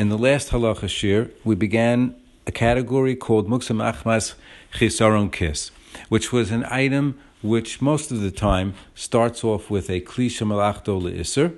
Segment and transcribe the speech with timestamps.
[0.00, 2.14] In the last halacha shiur, we began
[2.46, 4.32] a category called muksa machmas
[4.72, 5.70] chisaron kis,
[6.08, 10.98] which was an item which most of the time starts off with a klisha malachto
[10.98, 11.54] leisser,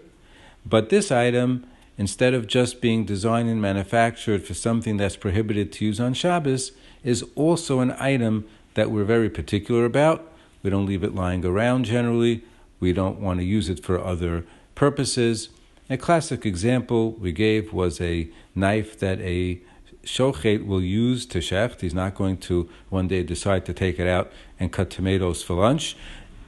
[0.66, 1.64] but this item,
[1.96, 6.72] instead of just being designed and manufactured for something that's prohibited to use on Shabbos,
[7.04, 10.32] is also an item that we're very particular about.
[10.64, 12.42] We don't leave it lying around generally.
[12.80, 15.48] We don't want to use it for other purposes.
[15.90, 19.60] A classic example we gave was a knife that a
[20.04, 21.80] shochet will use to shecht.
[21.80, 25.54] He's not going to one day decide to take it out and cut tomatoes for
[25.54, 25.96] lunch.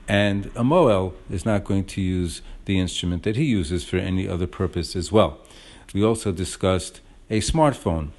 [0.06, 4.28] And a mohel is not going to use the instrument that he uses for any
[4.28, 5.38] other purpose as well.
[5.92, 8.10] We also discussed a smartphone,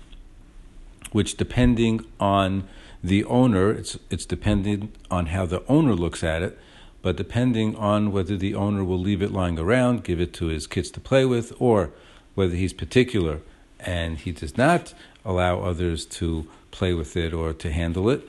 [1.12, 2.68] which depending on
[3.04, 6.58] the owner, it's, it's dependent on how the owner looks at it,
[7.05, 10.66] but depending on whether the owner will leave it lying around, give it to his
[10.66, 11.91] kids to play with, or
[12.34, 13.41] whether he's particular
[13.80, 14.91] and he does not
[15.23, 18.28] allow others to play with it or to handle it.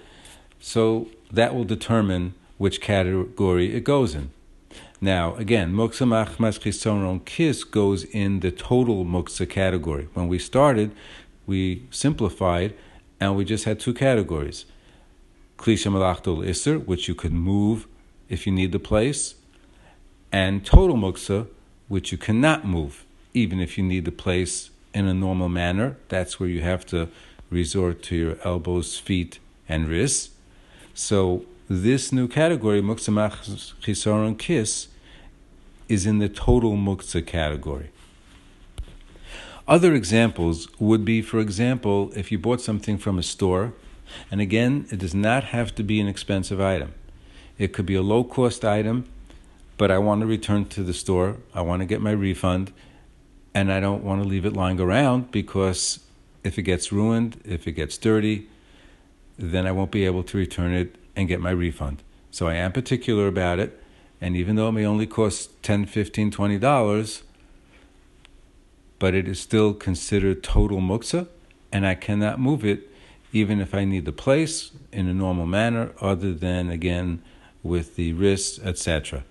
[0.60, 4.28] So that will determine which category it goes in.
[5.00, 10.08] Now, again, moksa machmas chisoron kis goes in the total moksa category.
[10.12, 10.94] When we started,
[11.46, 12.74] we simplified
[13.20, 14.66] and we just had two categories.
[15.56, 17.88] Klisha malachtul isser, which you could move
[18.28, 19.34] if you need the place,
[20.32, 21.46] and total muksa,
[21.88, 25.96] which you cannot move even if you need the place in a normal manner.
[26.08, 27.08] That's where you have to
[27.50, 29.38] resort to your elbows, feet,
[29.68, 30.30] and wrists.
[30.94, 34.88] So this new category, muktzah chisaron kis,
[35.86, 37.90] is in the total muktzah category.
[39.68, 43.74] Other examples would be, for example, if you bought something from a store,
[44.30, 46.94] and again, it does not have to be an expensive item.
[47.58, 49.06] It could be a low cost item,
[49.78, 51.36] but I want to return to the store.
[51.54, 52.72] I want to get my refund,
[53.54, 56.00] and I don't want to leave it lying around because
[56.44, 58.48] if it gets ruined, if it gets dirty,
[59.38, 62.02] then I won't be able to return it and get my refund.
[62.30, 63.82] So I am particular about it,
[64.20, 67.22] and even though it may only cost 10 15 $20,
[68.98, 71.28] but it is still considered total muksa,
[71.72, 72.90] and I cannot move it
[73.32, 77.22] even if I need the place in a normal manner, other than again
[77.66, 79.24] with the wrists, etc.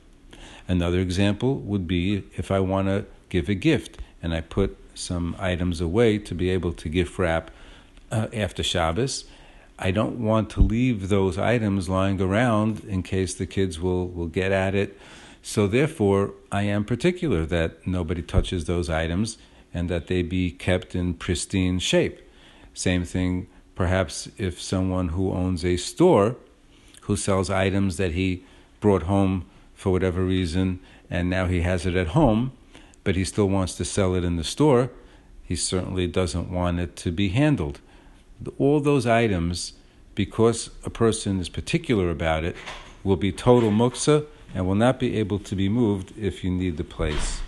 [0.67, 5.35] Another example would be if I want to give a gift and I put some
[5.37, 7.51] items away to be able to gift wrap
[8.11, 9.25] uh, after Shabbos.
[9.77, 14.27] I don't want to leave those items lying around in case the kids will, will
[14.27, 14.97] get at it.
[15.41, 19.37] So, therefore, I am particular that nobody touches those items
[19.73, 22.21] and that they be kept in pristine shape.
[22.73, 26.37] Same thing, perhaps, if someone who owns a store
[27.05, 28.43] who sells items that he
[28.79, 30.79] brought home for whatever reason
[31.09, 32.51] and now he has it at home
[33.05, 34.89] but he still wants to sell it in the store,
[35.43, 37.79] he certainly doesn't want it to be handled.
[38.57, 39.73] All those items,
[40.15, 42.57] because a person is particular about it,
[43.03, 46.77] will be total muksa and will not be able to be moved if you need
[46.77, 47.41] the place.